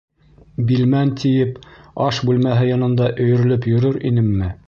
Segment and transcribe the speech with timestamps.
[0.69, 1.59] Билмән тиеп
[2.07, 4.53] аш бүлмәһе янында өйөрөлөп йөрөр инемме?